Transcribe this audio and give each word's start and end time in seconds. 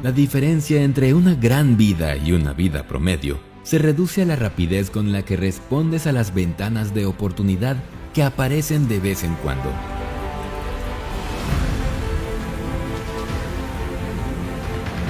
La 0.00 0.12
diferencia 0.12 0.84
entre 0.84 1.12
una 1.12 1.34
gran 1.34 1.76
vida 1.76 2.16
y 2.16 2.30
una 2.30 2.52
vida 2.52 2.86
promedio 2.86 3.40
se 3.64 3.78
reduce 3.78 4.22
a 4.22 4.26
la 4.26 4.36
rapidez 4.36 4.90
con 4.90 5.10
la 5.10 5.24
que 5.24 5.36
respondes 5.36 6.06
a 6.06 6.12
las 6.12 6.32
ventanas 6.32 6.94
de 6.94 7.04
oportunidad 7.04 7.76
que 8.14 8.22
aparecen 8.22 8.86
de 8.86 9.00
vez 9.00 9.24
en 9.24 9.34
cuando. 9.34 9.72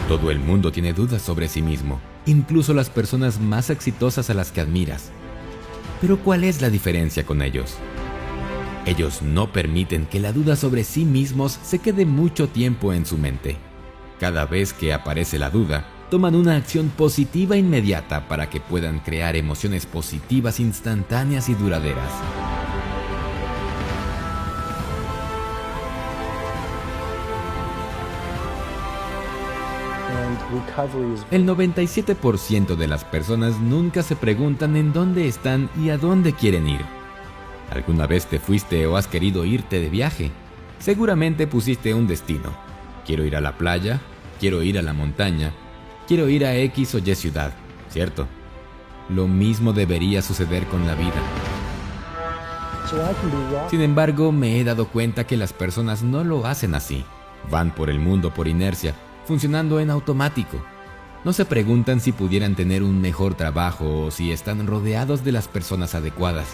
Todo 0.08 0.30
el 0.30 0.38
mundo 0.38 0.72
tiene 0.72 0.94
dudas 0.94 1.20
sobre 1.20 1.48
sí 1.48 1.60
mismo, 1.60 2.00
incluso 2.24 2.72
las 2.72 2.88
personas 2.88 3.38
más 3.38 3.68
exitosas 3.68 4.30
a 4.30 4.34
las 4.34 4.52
que 4.52 4.62
admiras. 4.62 5.10
Pero 6.00 6.18
¿cuál 6.18 6.44
es 6.44 6.62
la 6.62 6.70
diferencia 6.70 7.26
con 7.26 7.42
ellos? 7.42 7.76
Ellos 8.86 9.20
no 9.20 9.52
permiten 9.52 10.06
que 10.06 10.18
la 10.18 10.32
duda 10.32 10.56
sobre 10.56 10.82
sí 10.82 11.04
mismos 11.04 11.58
se 11.62 11.78
quede 11.78 12.06
mucho 12.06 12.48
tiempo 12.48 12.94
en 12.94 13.04
su 13.04 13.18
mente. 13.18 13.67
Cada 14.20 14.46
vez 14.46 14.72
que 14.72 14.92
aparece 14.92 15.38
la 15.38 15.50
duda, 15.50 15.86
toman 16.10 16.34
una 16.34 16.56
acción 16.56 16.88
positiva 16.88 17.56
inmediata 17.56 18.26
para 18.26 18.50
que 18.50 18.60
puedan 18.60 18.98
crear 18.98 19.36
emociones 19.36 19.86
positivas 19.86 20.58
instantáneas 20.58 21.48
y 21.48 21.54
duraderas. 21.54 22.12
El 31.30 31.46
97% 31.46 32.76
de 32.76 32.86
las 32.86 33.04
personas 33.04 33.60
nunca 33.60 34.02
se 34.02 34.16
preguntan 34.16 34.76
en 34.76 34.92
dónde 34.92 35.28
están 35.28 35.68
y 35.80 35.90
a 35.90 35.98
dónde 35.98 36.32
quieren 36.32 36.68
ir. 36.68 36.80
¿Alguna 37.70 38.06
vez 38.06 38.26
te 38.26 38.38
fuiste 38.38 38.86
o 38.86 38.96
has 38.96 39.06
querido 39.06 39.44
irte 39.44 39.78
de 39.78 39.90
viaje? 39.90 40.30
Seguramente 40.78 41.46
pusiste 41.46 41.92
un 41.92 42.06
destino. 42.06 42.67
Quiero 43.08 43.24
ir 43.24 43.36
a 43.36 43.40
la 43.40 43.56
playa, 43.56 44.02
quiero 44.38 44.62
ir 44.62 44.78
a 44.78 44.82
la 44.82 44.92
montaña, 44.92 45.54
quiero 46.06 46.28
ir 46.28 46.44
a 46.44 46.54
X 46.56 46.94
o 46.94 46.98
Y 46.98 47.14
ciudad, 47.14 47.54
¿cierto? 47.88 48.28
Lo 49.08 49.26
mismo 49.26 49.72
debería 49.72 50.20
suceder 50.20 50.66
con 50.66 50.86
la 50.86 50.94
vida. 50.94 51.14
Sin 53.70 53.80
embargo, 53.80 54.30
me 54.30 54.60
he 54.60 54.64
dado 54.64 54.88
cuenta 54.88 55.26
que 55.26 55.38
las 55.38 55.54
personas 55.54 56.02
no 56.02 56.22
lo 56.22 56.44
hacen 56.44 56.74
así. 56.74 57.02
Van 57.50 57.74
por 57.74 57.88
el 57.88 57.98
mundo 57.98 58.34
por 58.34 58.46
inercia, 58.46 58.94
funcionando 59.24 59.80
en 59.80 59.88
automático. 59.88 60.62
No 61.24 61.32
se 61.32 61.46
preguntan 61.46 62.00
si 62.00 62.12
pudieran 62.12 62.56
tener 62.56 62.82
un 62.82 63.00
mejor 63.00 63.36
trabajo 63.36 64.04
o 64.04 64.10
si 64.10 64.32
están 64.32 64.66
rodeados 64.66 65.24
de 65.24 65.32
las 65.32 65.48
personas 65.48 65.94
adecuadas. 65.94 66.48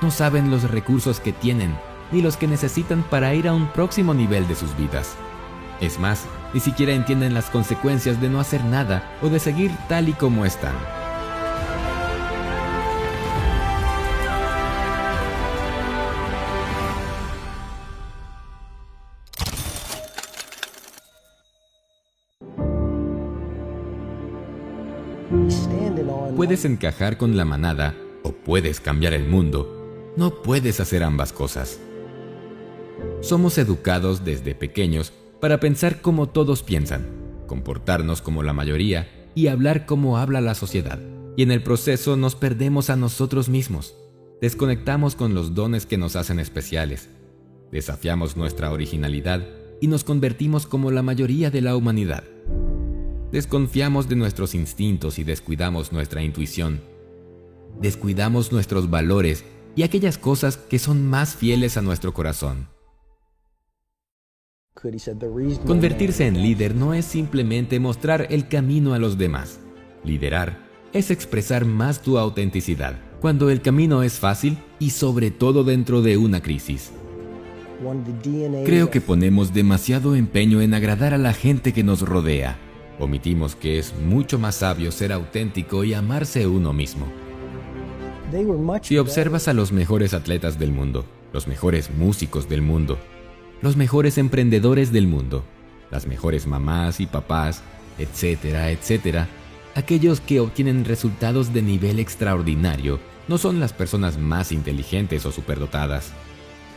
No 0.00 0.10
saben 0.10 0.50
los 0.50 0.68
recursos 0.68 1.20
que 1.20 1.32
tienen 1.32 1.76
ni 2.10 2.22
los 2.22 2.36
que 2.36 2.48
necesitan 2.48 3.04
para 3.04 3.36
ir 3.36 3.46
a 3.46 3.54
un 3.54 3.68
próximo 3.68 4.14
nivel 4.14 4.48
de 4.48 4.56
sus 4.56 4.76
vidas. 4.76 5.16
Es 5.82 5.98
más, 5.98 6.26
ni 6.54 6.60
siquiera 6.60 6.92
entienden 6.92 7.34
las 7.34 7.50
consecuencias 7.50 8.20
de 8.20 8.28
no 8.28 8.38
hacer 8.38 8.64
nada 8.64 9.18
o 9.20 9.28
de 9.28 9.40
seguir 9.40 9.72
tal 9.88 10.08
y 10.08 10.12
como 10.12 10.46
están. 10.46 10.76
Puedes 26.36 26.64
encajar 26.64 27.16
con 27.16 27.36
la 27.36 27.44
manada 27.44 27.96
o 28.22 28.30
puedes 28.30 28.78
cambiar 28.78 29.14
el 29.14 29.26
mundo. 29.28 30.12
No 30.16 30.42
puedes 30.42 30.78
hacer 30.78 31.02
ambas 31.02 31.32
cosas. 31.32 31.80
Somos 33.20 33.58
educados 33.58 34.24
desde 34.24 34.54
pequeños 34.54 35.12
para 35.42 35.58
pensar 35.58 36.00
como 36.02 36.28
todos 36.28 36.62
piensan, 36.62 37.04
comportarnos 37.48 38.22
como 38.22 38.44
la 38.44 38.52
mayoría 38.52 39.08
y 39.34 39.48
hablar 39.48 39.86
como 39.86 40.16
habla 40.16 40.40
la 40.40 40.54
sociedad. 40.54 41.00
Y 41.36 41.42
en 41.42 41.50
el 41.50 41.64
proceso 41.64 42.16
nos 42.16 42.36
perdemos 42.36 42.90
a 42.90 42.96
nosotros 42.96 43.48
mismos. 43.48 43.96
Desconectamos 44.40 45.16
con 45.16 45.34
los 45.34 45.52
dones 45.52 45.84
que 45.84 45.98
nos 45.98 46.14
hacen 46.14 46.38
especiales. 46.38 47.08
Desafiamos 47.72 48.36
nuestra 48.36 48.70
originalidad 48.70 49.44
y 49.80 49.88
nos 49.88 50.04
convertimos 50.04 50.68
como 50.68 50.92
la 50.92 51.02
mayoría 51.02 51.50
de 51.50 51.60
la 51.60 51.74
humanidad. 51.74 52.22
Desconfiamos 53.32 54.08
de 54.08 54.14
nuestros 54.14 54.54
instintos 54.54 55.18
y 55.18 55.24
descuidamos 55.24 55.90
nuestra 55.90 56.22
intuición. 56.22 56.82
Descuidamos 57.80 58.52
nuestros 58.52 58.90
valores 58.90 59.44
y 59.74 59.82
aquellas 59.82 60.18
cosas 60.18 60.56
que 60.56 60.78
son 60.78 61.04
más 61.04 61.34
fieles 61.34 61.76
a 61.76 61.82
nuestro 61.82 62.14
corazón. 62.14 62.68
Convertirse 65.66 66.26
en 66.26 66.42
líder 66.42 66.74
no 66.74 66.94
es 66.94 67.04
simplemente 67.04 67.78
mostrar 67.78 68.26
el 68.30 68.48
camino 68.48 68.94
a 68.94 68.98
los 68.98 69.16
demás. 69.16 69.60
Liderar 70.04 70.58
es 70.92 71.10
expresar 71.10 71.64
más 71.64 72.02
tu 72.02 72.18
autenticidad 72.18 72.98
cuando 73.20 73.50
el 73.50 73.62
camino 73.62 74.02
es 74.02 74.18
fácil 74.18 74.58
y 74.78 74.90
sobre 74.90 75.30
todo 75.30 75.64
dentro 75.64 76.02
de 76.02 76.16
una 76.16 76.42
crisis. 76.42 76.92
Creo 78.64 78.90
que 78.90 79.00
ponemos 79.00 79.54
demasiado 79.54 80.14
empeño 80.14 80.60
en 80.60 80.74
agradar 80.74 81.14
a 81.14 81.18
la 81.18 81.32
gente 81.32 81.72
que 81.72 81.82
nos 81.82 82.02
rodea 82.02 82.58
Omitimos 82.98 83.56
que 83.56 83.78
es 83.78 83.94
mucho 83.98 84.38
más 84.38 84.56
sabio 84.56 84.92
ser 84.92 85.12
auténtico 85.12 85.82
y 85.84 85.94
amarse 85.94 86.46
uno 86.46 86.72
mismo. 86.72 87.06
Si 88.82 88.96
observas 88.96 89.48
a 89.48 89.52
los 89.52 89.72
mejores 89.72 90.14
atletas 90.14 90.58
del 90.58 90.70
mundo, 90.70 91.04
los 91.32 91.48
mejores 91.48 91.90
músicos 91.90 92.48
del 92.48 92.62
mundo, 92.62 92.98
los 93.62 93.76
mejores 93.76 94.18
emprendedores 94.18 94.92
del 94.92 95.06
mundo, 95.06 95.44
las 95.90 96.06
mejores 96.06 96.46
mamás 96.46 97.00
y 97.00 97.06
papás, 97.06 97.62
etcétera, 97.96 98.70
etcétera, 98.72 99.28
aquellos 99.76 100.20
que 100.20 100.40
obtienen 100.40 100.84
resultados 100.84 101.52
de 101.52 101.62
nivel 101.62 102.00
extraordinario 102.00 102.98
no 103.28 103.38
son 103.38 103.60
las 103.60 103.72
personas 103.72 104.18
más 104.18 104.50
inteligentes 104.50 105.24
o 105.26 105.32
superdotadas, 105.32 106.12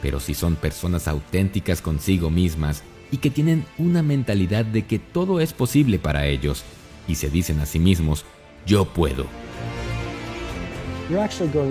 pero 0.01 0.19
si 0.19 0.35
son 0.35 0.55
personas 0.55 1.07
auténticas 1.07 1.81
consigo 1.81 2.29
mismas 2.29 2.83
y 3.11 3.17
que 3.17 3.31
tienen 3.31 3.65
una 3.79 4.03
mentalidad 4.03 4.63
de 4.63 4.83
que 4.83 4.99
todo 4.99 5.39
es 5.39 5.53
posible 5.53 5.97
para 5.97 6.27
ellos 6.27 6.63
y 7.07 7.15
se 7.15 7.29
dicen 7.29 7.59
a 7.59 7.65
sí 7.65 7.79
mismos, 7.79 8.25
yo 8.67 8.85
puedo. 8.85 9.25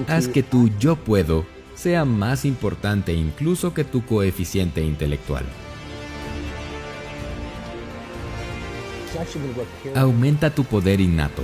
Haz 0.09 0.29
que 0.29 0.43
tu 0.43 0.71
yo 0.79 0.97
puedo 0.97 1.54
sea 1.75 2.05
más 2.05 2.45
importante 2.45 3.13
incluso 3.13 3.75
que 3.75 3.85
tu 3.85 4.05
coeficiente 4.05 4.83
intelectual. 4.83 5.45
Aumenta 9.95 10.51
tu 10.51 10.65
poder 10.65 11.01
innato. 11.01 11.43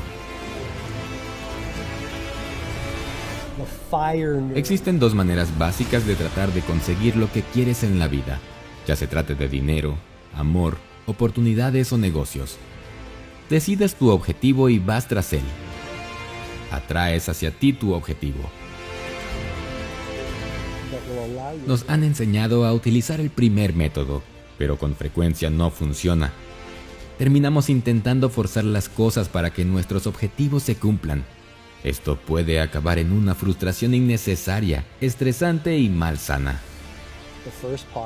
Existen 4.54 4.98
dos 4.98 5.14
maneras 5.14 5.56
básicas 5.58 6.06
de 6.06 6.14
tratar 6.14 6.52
de 6.52 6.60
conseguir 6.62 7.16
lo 7.16 7.30
que 7.30 7.42
quieres 7.42 7.82
en 7.82 7.98
la 7.98 8.08
vida 8.08 8.40
ya 8.90 8.96
se 8.96 9.06
trate 9.06 9.36
de 9.36 9.48
dinero, 9.48 9.96
amor, 10.34 10.78
oportunidades 11.06 11.92
o 11.92 11.98
negocios. 11.98 12.56
Decides 13.48 13.94
tu 13.94 14.10
objetivo 14.10 14.68
y 14.68 14.80
vas 14.80 15.06
tras 15.06 15.32
él. 15.32 15.44
Atraes 16.70 17.28
hacia 17.28 17.50
ti 17.50 17.72
tu 17.72 17.92
objetivo. 17.92 18.50
Nos 21.66 21.84
han 21.88 22.04
enseñado 22.04 22.64
a 22.64 22.72
utilizar 22.72 23.20
el 23.20 23.30
primer 23.30 23.74
método, 23.74 24.22
pero 24.58 24.78
con 24.78 24.94
frecuencia 24.94 25.50
no 25.50 25.70
funciona. 25.70 26.32
Terminamos 27.18 27.68
intentando 27.68 28.30
forzar 28.30 28.64
las 28.64 28.88
cosas 28.88 29.28
para 29.28 29.50
que 29.50 29.64
nuestros 29.64 30.06
objetivos 30.06 30.62
se 30.62 30.76
cumplan. 30.76 31.24
Esto 31.84 32.16
puede 32.16 32.60
acabar 32.60 32.98
en 32.98 33.12
una 33.12 33.34
frustración 33.34 33.94
innecesaria, 33.94 34.84
estresante 35.00 35.78
y 35.78 35.88
malsana. 35.88 36.60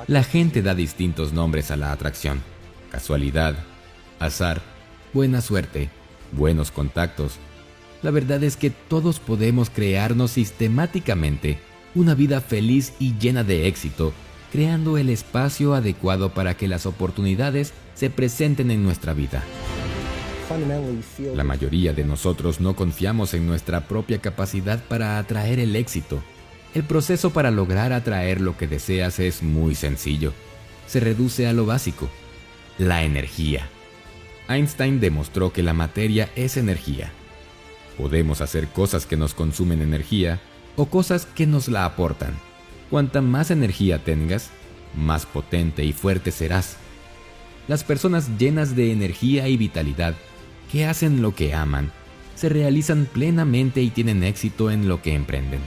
La 0.07 0.23
gente 0.23 0.63
da 0.63 0.75
distintos 0.75 1.33
nombres 1.33 1.71
a 1.71 1.77
la 1.77 1.93
atracción. 1.93 2.43
Casualidad, 2.91 3.57
azar, 4.21 4.63
buena 5.13 5.41
suerte, 5.41 5.91
buenos 6.33 6.71
contactos. 6.71 7.35
La 8.03 8.11
verdad 8.11 8.43
es 8.45 8.57
que 8.57 8.71
todos 8.71 9.19
podemos 9.19 9.71
crearnos 9.71 10.33
sistemáticamente 10.33 11.59
una 11.95 12.15
vida 12.15 12.41
feliz 12.41 12.93
y 12.99 13.17
llena 13.19 13.45
de 13.45 13.67
éxito, 13.67 14.13
creando 14.53 14.99
el 14.99 15.11
espacio 15.11 15.75
adecuado 15.75 16.35
para 16.35 16.57
que 16.57 16.69
las 16.69 16.87
oportunidades 16.87 17.73
se 17.95 18.11
presenten 18.11 18.71
en 18.71 18.83
nuestra 18.83 19.15
vida. 19.15 19.43
La 21.35 21.45
mayoría 21.45 21.93
de 21.93 22.05
nosotros 22.05 22.61
no 22.61 22.77
confiamos 22.77 23.35
en 23.35 23.47
nuestra 23.47 23.89
propia 23.89 24.19
capacidad 24.19 24.83
para 24.85 25.19
atraer 25.19 25.59
el 25.59 25.75
éxito 25.75 26.23
el 26.75 26.83
proceso 26.83 27.31
para 27.31 27.53
lograr 27.53 27.93
atraer 27.93 28.41
lo 28.41 28.57
que 28.57 28.67
deseas 28.67 29.21
es 29.21 29.45
muy 29.45 29.77
sencillo. 29.77 30.33
Se 30.89 30.99
reduce 30.99 31.47
a 31.47 31.53
lo 31.53 31.67
básico, 31.67 32.11
la 32.79 33.05
energía. 33.05 33.69
Einstein 34.49 34.99
demostró 34.99 35.53
que 35.53 35.63
la 35.63 35.73
materia 35.73 36.31
es 36.35 36.57
energía. 36.57 37.13
Podemos 37.97 38.41
hacer 38.41 38.67
cosas 38.69 39.07
que 39.07 39.17
nos 39.17 39.35
consumen 39.35 39.83
energía 39.83 40.41
o 40.77 40.87
cosas 40.87 41.27
que 41.27 41.47
nos 41.47 41.69
la 41.69 41.85
aportan. 41.85 42.35
Cuanta 42.91 43.21
más 43.21 43.51
energía 43.51 44.03
tengas, 44.03 44.51
más 44.97 45.27
potente 45.27 45.85
y 45.85 45.93
fuerte 45.93 46.31
serás. 46.31 46.77
Las 47.69 47.85
personas 47.85 48.39
llenas 48.39 48.77
de 48.77 48.93
energía 48.93 49.49
y 49.49 49.57
vitalidad, 49.57 50.15
que 50.71 50.87
hacen 50.87 51.23
lo 51.23 51.35
que 51.35 51.55
aman, 51.55 51.91
se 52.35 52.49
realizan 52.49 53.07
plenamente 53.13 53.81
y 53.81 53.91
tienen 53.91 54.23
éxito 54.23 54.71
en 54.71 54.89
lo 54.89 55.01
que 55.03 55.15
emprenden. 55.15 55.61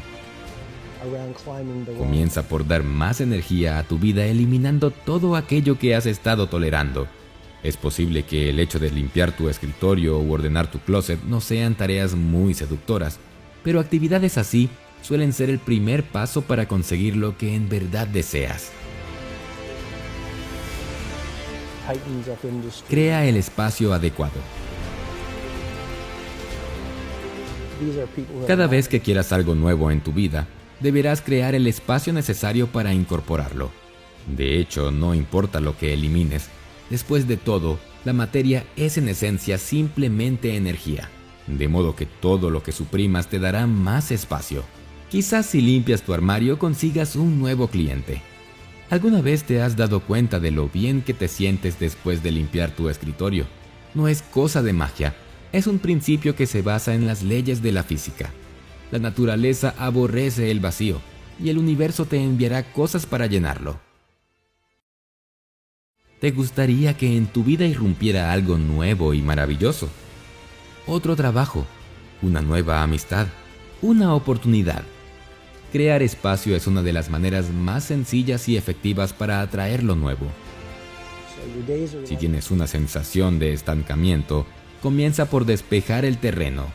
Comienza 1.98 2.44
por 2.44 2.68
dar 2.68 2.84
más 2.84 3.22
energía 3.22 3.78
a 3.78 3.84
tu 3.84 3.98
vida 3.98 4.26
eliminando 4.26 4.92
todo 4.92 5.36
aquello 5.36 5.80
que 5.80 5.96
has 5.96 6.06
estado 6.06 6.48
tolerando. 6.48 7.08
Es 7.64 7.78
posible 7.78 8.24
que 8.24 8.50
el 8.50 8.60
hecho 8.60 8.80
de 8.80 8.92
limpiar 8.92 9.32
tu 9.32 9.50
escritorio 9.50 10.18
o 10.18 10.32
ordenar 10.32 10.70
tu 10.70 10.80
closet 10.80 11.22
no 11.24 11.42
sean 11.42 11.76
tareas 11.76 12.16
muy 12.16 12.54
seductoras, 12.54 13.20
pero 13.64 13.80
actividades 13.80 14.38
así 14.38 14.70
suelen 15.02 15.34
ser 15.34 15.50
el 15.50 15.60
primer 15.60 16.04
paso 16.04 16.42
para 16.42 16.68
conseguir 16.68 17.16
lo 17.16 17.38
que 17.38 17.56
en 17.56 17.70
verdad 17.70 18.08
deseas. 18.08 18.72
Crea 22.90 23.26
el 23.26 23.38
espacio 23.38 23.94
adecuado. 23.94 24.40
Cada 28.48 28.68
vez 28.68 28.88
que 28.88 29.00
quieras 29.00 29.32
algo 29.32 29.56
nuevo 29.56 29.92
en 29.92 30.02
tu 30.02 30.12
vida, 30.12 30.48
deberás 30.80 31.22
crear 31.22 31.56
el 31.56 31.68
espacio 31.68 32.12
necesario 32.12 32.68
para 32.68 32.94
incorporarlo. 32.94 33.72
De 34.36 34.60
hecho, 34.60 34.92
no 34.92 35.14
importa 35.14 35.60
lo 35.60 35.78
que 35.78 35.94
elimines, 35.94 36.50
después 36.90 37.28
de 37.28 37.38
todo, 37.38 37.80
la 38.04 38.14
materia 38.14 38.66
es 38.76 38.98
en 38.98 39.08
esencia 39.08 39.58
simplemente 39.58 40.56
energía, 40.56 41.10
de 41.46 41.68
modo 41.68 41.96
que 41.96 42.06
todo 42.06 42.50
lo 42.50 42.64
que 42.64 42.72
suprimas 42.72 43.28
te 43.28 43.40
dará 43.40 43.68
más 43.68 44.12
espacio. 44.12 44.64
Quizás 45.10 45.46
si 45.46 45.62
limpias 45.62 46.02
tu 46.02 46.14
armario 46.14 46.60
consigas 46.60 47.16
un 47.16 47.40
nuevo 47.40 47.70
cliente. 47.70 48.22
¿Alguna 48.90 49.22
vez 49.22 49.44
te 49.44 49.62
has 49.62 49.78
dado 49.78 50.02
cuenta 50.02 50.40
de 50.40 50.52
lo 50.52 50.68
bien 50.68 51.02
que 51.02 51.14
te 51.14 51.30
sientes 51.30 51.80
después 51.80 52.24
de 52.24 52.32
limpiar 52.32 52.72
tu 52.72 52.90
escritorio? 52.90 53.46
No 53.94 54.10
es 54.10 54.22
cosa 54.22 54.62
de 54.62 54.74
magia, 54.74 55.16
es 55.54 55.66
un 55.66 55.80
principio 55.80 56.36
que 56.36 56.46
se 56.46 56.62
basa 56.62 56.94
en 56.94 57.08
las 57.08 57.24
leyes 57.24 57.62
de 57.62 57.72
la 57.72 57.84
física. 57.84 58.32
La 58.92 59.00
naturaleza 59.00 59.74
aborrece 59.78 60.52
el 60.52 60.60
vacío 60.60 61.02
y 61.42 61.50
el 61.50 61.58
universo 61.58 62.06
te 62.06 62.22
enviará 62.22 62.74
cosas 62.74 63.06
para 63.06 63.28
llenarlo. 63.28 63.80
¿Te 66.20 66.32
gustaría 66.32 66.98
que 66.98 67.16
en 67.16 67.28
tu 67.28 67.44
vida 67.44 67.66
irrumpiera 67.66 68.34
algo 68.34 68.58
nuevo 68.58 69.14
y 69.14 69.22
maravilloso? 69.22 69.88
Otro 70.86 71.16
trabajo, 71.16 71.66
una 72.22 72.42
nueva 72.42 72.82
amistad, 72.84 73.28
una 73.82 74.14
oportunidad. 74.14 74.84
Crear 75.72 76.02
espacio 76.02 76.56
es 76.56 76.68
una 76.68 76.82
de 76.82 76.94
las 76.94 77.10
maneras 77.10 77.52
más 77.52 77.86
sencillas 77.86 78.48
y 78.48 78.58
efectivas 78.58 79.14
para 79.14 79.42
atraer 79.42 79.84
lo 79.84 79.96
nuevo. 79.96 80.28
Si 82.06 82.16
tienes 82.16 82.52
una 82.52 82.68
sensación 82.68 83.40
de 83.40 83.54
estancamiento, 83.54 84.46
comienza 84.82 85.26
por 85.26 85.46
despejar 85.46 86.06
el 86.06 86.18
terreno 86.18 86.66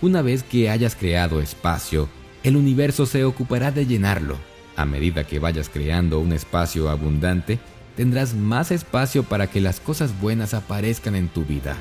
una 0.00 0.22
vez 0.22 0.44
que 0.44 0.70
hayas 0.70 0.94
creado 0.94 1.40
espacio, 1.40 2.08
el 2.44 2.56
universo 2.56 3.04
se 3.04 3.24
ocupará 3.24 3.72
de 3.72 3.84
llenarlo. 3.84 4.36
A 4.76 4.84
medida 4.84 5.24
que 5.24 5.40
vayas 5.40 5.68
creando 5.68 6.20
un 6.20 6.32
espacio 6.32 6.88
abundante, 6.88 7.58
tendrás 7.96 8.32
más 8.34 8.70
espacio 8.70 9.24
para 9.24 9.48
que 9.48 9.60
las 9.60 9.80
cosas 9.80 10.20
buenas 10.20 10.54
aparezcan 10.54 11.16
en 11.16 11.28
tu 11.28 11.44
vida. 11.44 11.76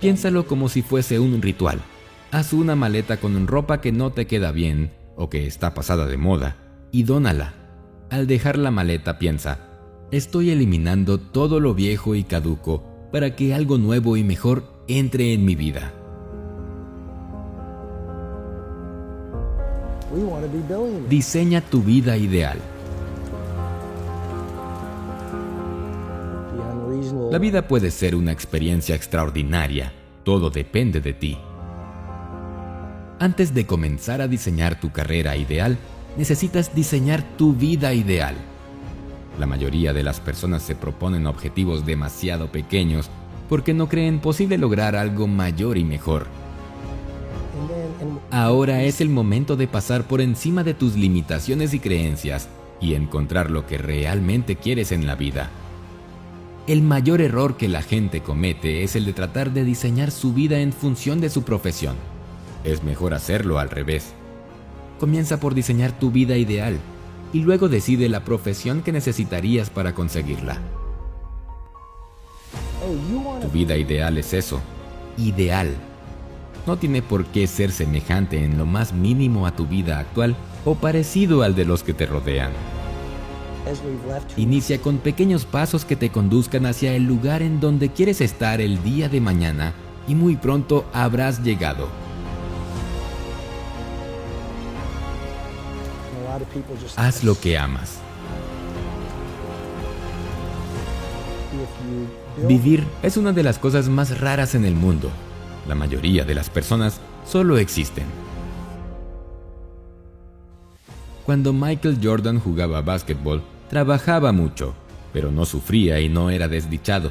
Piénsalo 0.00 0.46
como 0.46 0.68
si 0.68 0.82
fuese 0.82 1.18
un 1.18 1.42
ritual. 1.42 1.80
Haz 2.32 2.52
una 2.52 2.74
maleta 2.74 3.18
con 3.18 3.46
ropa 3.46 3.80
que 3.80 3.92
no 3.92 4.10
te 4.10 4.26
queda 4.26 4.50
bien 4.50 4.92
o 5.16 5.30
que 5.30 5.46
está 5.46 5.74
pasada 5.74 6.06
de 6.06 6.16
moda 6.16 6.56
y 6.90 7.04
dónala. 7.04 7.54
Al 8.10 8.26
dejar 8.26 8.58
la 8.58 8.70
maleta 8.70 9.18
piensa, 9.18 9.58
estoy 10.10 10.50
eliminando 10.50 11.18
todo 11.18 11.60
lo 11.60 11.74
viejo 11.74 12.14
y 12.14 12.24
caduco 12.24 12.82
para 13.12 13.36
que 13.36 13.54
algo 13.54 13.78
nuevo 13.78 14.16
y 14.16 14.24
mejor 14.24 14.64
entre 14.88 15.32
en 15.32 15.44
mi 15.44 15.54
vida. 15.54 15.92
Diseña 21.08 21.60
tu 21.60 21.82
vida 21.82 22.16
ideal. 22.16 22.58
La 27.30 27.38
vida 27.38 27.68
puede 27.68 27.90
ser 27.90 28.14
una 28.14 28.32
experiencia 28.32 28.94
extraordinaria. 28.94 29.92
Todo 30.24 30.50
depende 30.50 31.00
de 31.00 31.12
ti. 31.12 31.38
Antes 33.18 33.54
de 33.54 33.66
comenzar 33.66 34.20
a 34.20 34.28
diseñar 34.28 34.78
tu 34.78 34.92
carrera 34.92 35.36
ideal, 35.36 35.78
necesitas 36.18 36.74
diseñar 36.74 37.22
tu 37.38 37.54
vida 37.54 37.94
ideal. 37.94 38.34
La 39.38 39.46
mayoría 39.46 39.94
de 39.94 40.02
las 40.02 40.20
personas 40.20 40.62
se 40.62 40.74
proponen 40.74 41.26
objetivos 41.26 41.86
demasiado 41.86 42.52
pequeños 42.52 43.08
porque 43.48 43.72
no 43.72 43.88
creen 43.88 44.20
posible 44.20 44.58
lograr 44.58 44.96
algo 44.96 45.26
mayor 45.26 45.78
y 45.78 45.84
mejor. 45.84 46.26
Ahora 48.30 48.82
es 48.82 49.00
el 49.00 49.08
momento 49.08 49.56
de 49.56 49.66
pasar 49.66 50.06
por 50.06 50.20
encima 50.20 50.62
de 50.62 50.74
tus 50.74 50.94
limitaciones 50.94 51.72
y 51.72 51.80
creencias 51.80 52.48
y 52.82 52.94
encontrar 52.94 53.50
lo 53.50 53.66
que 53.66 53.78
realmente 53.78 54.56
quieres 54.56 54.92
en 54.92 55.06
la 55.06 55.14
vida. 55.14 55.48
El 56.66 56.82
mayor 56.82 57.22
error 57.22 57.56
que 57.56 57.68
la 57.68 57.80
gente 57.80 58.20
comete 58.20 58.82
es 58.82 58.94
el 58.94 59.06
de 59.06 59.14
tratar 59.14 59.52
de 59.52 59.64
diseñar 59.64 60.10
su 60.10 60.34
vida 60.34 60.60
en 60.60 60.72
función 60.72 61.20
de 61.20 61.30
su 61.30 61.44
profesión. 61.44 61.96
Es 62.66 62.82
mejor 62.82 63.14
hacerlo 63.14 63.60
al 63.60 63.70
revés. 63.70 64.12
Comienza 64.98 65.38
por 65.38 65.54
diseñar 65.54 65.92
tu 65.92 66.10
vida 66.10 66.36
ideal 66.36 66.78
y 67.32 67.40
luego 67.40 67.68
decide 67.68 68.08
la 68.08 68.24
profesión 68.24 68.82
que 68.82 68.90
necesitarías 68.90 69.70
para 69.70 69.94
conseguirla. 69.94 70.58
Tu 73.40 73.48
vida 73.50 73.76
ideal 73.76 74.18
es 74.18 74.32
eso, 74.32 74.60
ideal. 75.16 75.74
No 76.66 76.76
tiene 76.76 77.02
por 77.02 77.24
qué 77.26 77.46
ser 77.46 77.70
semejante 77.70 78.44
en 78.44 78.58
lo 78.58 78.66
más 78.66 78.92
mínimo 78.92 79.46
a 79.46 79.54
tu 79.54 79.66
vida 79.66 80.00
actual 80.00 80.34
o 80.64 80.74
parecido 80.74 81.44
al 81.44 81.54
de 81.54 81.66
los 81.66 81.84
que 81.84 81.94
te 81.94 82.06
rodean. 82.06 82.50
Inicia 84.36 84.80
con 84.80 84.98
pequeños 84.98 85.44
pasos 85.44 85.84
que 85.84 85.94
te 85.94 86.10
conduzcan 86.10 86.66
hacia 86.66 86.94
el 86.96 87.04
lugar 87.04 87.42
en 87.42 87.60
donde 87.60 87.90
quieres 87.90 88.20
estar 88.20 88.60
el 88.60 88.82
día 88.82 89.08
de 89.08 89.20
mañana 89.20 89.72
y 90.08 90.16
muy 90.16 90.34
pronto 90.34 90.84
habrás 90.92 91.44
llegado. 91.44 92.05
Haz 96.96 97.24
lo 97.24 97.38
que 97.38 97.58
amas. 97.58 97.98
Vivir 102.46 102.84
es 103.02 103.16
una 103.16 103.32
de 103.32 103.42
las 103.42 103.58
cosas 103.58 103.88
más 103.88 104.20
raras 104.20 104.54
en 104.54 104.64
el 104.64 104.74
mundo. 104.74 105.10
La 105.66 105.74
mayoría 105.74 106.24
de 106.24 106.34
las 106.34 106.50
personas 106.50 107.00
solo 107.26 107.58
existen. 107.58 108.04
Cuando 111.24 111.52
Michael 111.52 111.98
Jordan 112.02 112.38
jugaba 112.38 112.82
básquetbol, 112.82 113.42
trabajaba 113.68 114.30
mucho, 114.32 114.74
pero 115.12 115.32
no 115.32 115.44
sufría 115.44 115.98
y 116.00 116.08
no 116.08 116.30
era 116.30 116.46
desdichado. 116.46 117.10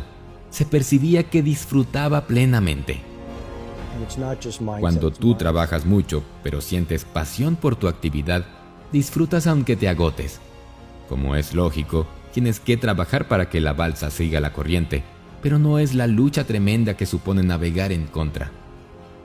Se 0.52 0.66
percibía 0.66 1.24
que 1.24 1.42
disfrutaba 1.42 2.26
plenamente. 2.28 3.02
Cuando 4.80 5.12
tú 5.12 5.36
trabajas 5.36 5.86
mucho, 5.86 6.24
pero 6.44 6.62
sientes 6.62 7.04
pasión 7.04 7.56
por 7.56 7.76
tu 7.76 7.88
actividad, 7.88 8.46
disfrutas 8.96 9.46
aunque 9.46 9.76
te 9.76 9.90
agotes. 9.90 10.40
Como 11.10 11.36
es 11.36 11.54
lógico, 11.54 12.08
tienes 12.34 12.62
que 12.62 12.78
trabajar 12.78 13.28
para 13.28 13.50
que 13.50 13.60
la 13.60 13.74
balsa 13.74 14.10
siga 14.10 14.40
la 14.40 14.54
corriente, 14.54 15.04
pero 15.42 15.60
no 15.60 15.80
es 15.80 15.94
la 15.94 16.08
lucha 16.08 16.46
tremenda 16.46 16.96
que 16.96 17.06
supone 17.06 17.44
navegar 17.44 17.92
en 17.92 18.06
contra. 18.06 18.52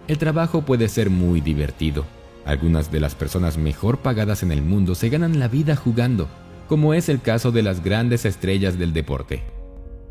El 0.09 0.19
trabajo 0.19 0.63
puede 0.63 0.89
ser 0.89 1.09
muy 1.09 1.41
divertido. 1.41 2.05
Algunas 2.45 2.91
de 2.91 2.99
las 2.99 3.15
personas 3.15 3.59
mejor 3.59 3.99
pagadas 3.99 4.43
en 4.43 4.51
el 4.51 4.61
mundo 4.61 4.97
se 4.97 5.09
ganan 5.09 5.39
la 5.39 5.47
vida 5.47 5.77
jugando, 5.77 6.27
como 6.69 6.93
es 6.93 7.09
el 7.09 7.21
caso 7.21 7.53
de 7.53 7.63
las 7.63 7.85
grandes 7.85 8.25
estrellas 8.25 8.77
del 8.77 8.93
deporte. 8.93 9.45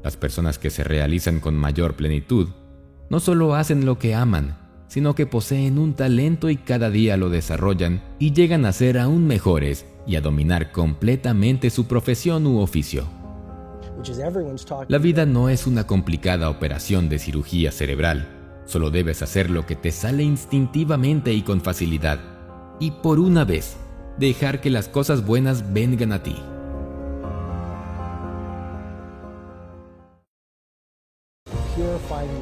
Las 0.05 0.15
personas 0.15 0.57
que 0.57 0.69
se 0.69 0.85
realizan 0.85 1.41
con 1.41 1.57
mayor 1.57 1.95
plenitud 1.95 2.47
no 3.09 3.19
solo 3.19 3.55
hacen 3.55 3.85
lo 3.85 3.99
que 3.99 4.15
aman, 4.15 4.57
sino 4.89 5.15
que 5.15 5.25
poseen 5.25 5.79
un 5.79 5.93
talento 5.93 6.49
y 6.49 6.57
cada 6.57 6.89
día 6.89 7.15
lo 7.15 7.29
desarrollan 7.29 8.01
y 8.19 8.33
llegan 8.33 8.65
a 8.65 8.73
ser 8.73 8.97
aún 8.97 9.25
mejores 9.25 9.85
y 10.05 10.17
a 10.17 10.21
dominar 10.21 10.71
completamente 10.71 11.69
su 11.69 11.85
profesión 11.87 12.45
u 12.47 12.59
oficio. 12.59 13.07
La 14.87 14.97
vida 14.97 15.25
no 15.25 15.49
es 15.49 15.67
una 15.67 15.85
complicada 15.85 16.49
operación 16.49 17.07
de 17.07 17.19
cirugía 17.19 17.71
cerebral. 17.71 18.27
Solo 18.65 18.89
debes 18.89 19.21
hacer 19.21 19.49
lo 19.49 19.65
que 19.65 19.75
te 19.75 19.91
sale 19.91 20.23
instintivamente 20.23 21.33
y 21.33 21.43
con 21.43 21.61
facilidad. 21.61 22.19
Y 22.79 22.91
por 22.91 23.19
una 23.19 23.45
vez, 23.45 23.77
dejar 24.17 24.61
que 24.61 24.69
las 24.69 24.87
cosas 24.87 25.25
buenas 25.25 25.73
vengan 25.73 26.13
a 26.13 26.23
ti. 26.23 26.35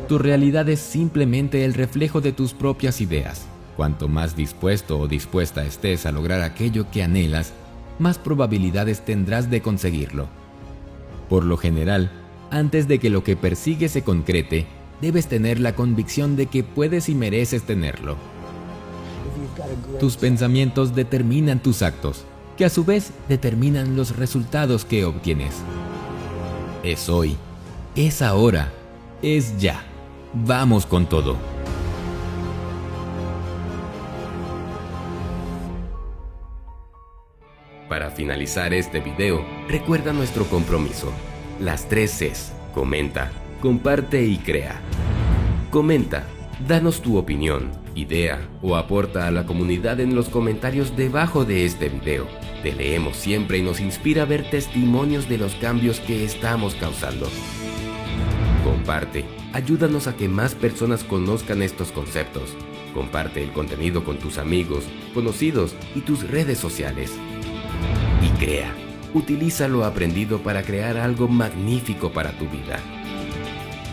Tu 0.08 0.18
realidad 0.18 0.68
es 0.70 0.80
simplemente 0.80 1.66
el 1.66 1.74
reflejo 1.74 2.22
de 2.22 2.32
tus 2.32 2.54
propias 2.54 3.02
ideas. 3.02 3.46
Cuanto 3.76 4.08
más 4.08 4.36
dispuesto 4.36 4.98
o 5.00 5.08
dispuesta 5.08 5.66
estés 5.66 6.06
a 6.06 6.12
lograr 6.12 6.42
aquello 6.42 6.90
que 6.90 7.04
anhelas, 7.04 7.54
más 8.00 8.18
probabilidades 8.18 9.02
tendrás 9.02 9.50
de 9.50 9.62
conseguirlo. 9.62 10.28
Por 11.30 11.44
lo 11.44 11.58
general, 11.58 12.12
antes 12.50 12.88
de 12.88 13.00
que 13.00 13.10
lo 13.10 13.24
que 13.24 13.36
persigues 13.36 13.92
se 13.92 14.04
concrete, 14.04 14.66
debes 15.02 15.28
tener 15.28 15.60
la 15.60 15.76
convicción 15.76 16.36
de 16.36 16.48
que 16.48 16.64
puedes 16.64 17.10
y 17.10 17.16
mereces 17.16 17.64
tenerlo. 17.64 18.16
Tus 20.00 20.18
pensamientos 20.18 20.96
determinan 20.96 21.62
tus 21.62 21.82
actos, 21.82 22.24
que 22.56 22.66
a 22.66 22.70
su 22.70 22.86
vez 22.86 23.12
determinan 23.28 23.96
los 23.96 24.16
resultados 24.16 24.86
que 24.86 25.06
obtienes. 25.06 25.54
Es 26.84 27.10
hoy, 27.10 27.36
es 27.96 28.22
ahora, 28.22 28.72
es 29.22 29.58
ya. 29.58 29.84
Vamos 30.34 30.86
con 30.86 31.08
todo. 31.08 31.38
Para 37.90 38.12
finalizar 38.12 38.74
este 38.74 39.00
video, 39.00 39.44
recuerda 39.68 40.14
nuestro 40.14 40.46
compromiso. 40.46 41.12
Las 41.60 41.88
tres 41.88 42.12
Cs. 42.12 42.54
Comenta, 42.74 43.32
comparte 43.62 44.24
y 44.24 44.38
crea. 44.38 44.80
Comenta, 45.72 46.26
danos 46.68 47.02
tu 47.02 47.18
opinión, 47.18 47.72
idea 47.96 48.48
o 48.62 48.76
aporta 48.76 49.28
a 49.28 49.32
la 49.32 49.46
comunidad 49.46 50.00
en 50.00 50.16
los 50.16 50.30
comentarios 50.30 50.96
debajo 50.96 51.46
de 51.46 51.66
este 51.66 51.90
video. 51.90 52.28
Te 52.62 52.74
leemos 52.74 53.16
siempre 53.16 53.58
y 53.58 53.62
nos 53.62 53.80
inspira 53.80 54.24
a 54.24 54.26
ver 54.26 54.50
testimonios 54.50 55.28
de 55.30 55.38
los 55.38 55.56
cambios 55.56 56.00
que 56.02 56.24
estamos 56.24 56.76
causando. 56.76 57.28
Comparte, 58.68 59.24
ayúdanos 59.54 60.08
a 60.08 60.18
que 60.18 60.28
más 60.28 60.54
personas 60.54 61.06
conozcan 61.06 61.62
estos 61.62 61.94
conceptos. 61.94 62.54
Comparte 62.94 63.42
el 63.42 63.54
contenido 63.54 64.04
con 64.04 64.18
tus 64.18 64.38
amigos, 64.38 64.84
conocidos 65.14 65.74
y 65.96 66.02
tus 66.02 66.30
redes 66.30 66.58
sociales. 66.58 67.14
Y 68.22 68.30
crea 68.38 68.76
utiliza 69.14 69.70
lo 69.70 69.86
aprendido 69.86 70.40
para 70.40 70.64
crear 70.64 70.98
algo 70.98 71.30
magnífico 71.30 72.12
para 72.12 72.38
tu 72.38 72.50
vida. 72.50 72.82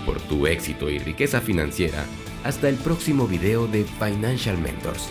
Por 0.04 0.20
tu 0.22 0.48
éxito 0.48 0.90
y 0.90 0.98
riqueza 0.98 1.40
financiera, 1.40 2.04
hasta 2.42 2.68
el 2.68 2.74
próximo 2.74 3.28
video 3.28 3.68
de 3.68 3.84
Financial 3.84 4.58
Mentors. 4.58 5.08